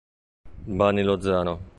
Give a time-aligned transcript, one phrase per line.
[0.79, 1.61] Bani Lozano